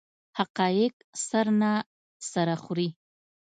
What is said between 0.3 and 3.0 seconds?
حقایق سر نه سره خوري.